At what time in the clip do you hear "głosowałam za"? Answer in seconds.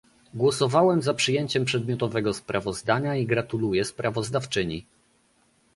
0.33-1.13